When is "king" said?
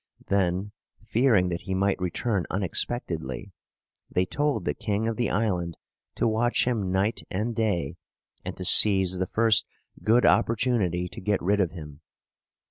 4.73-5.07